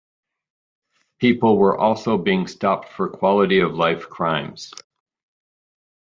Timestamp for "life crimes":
3.75-4.73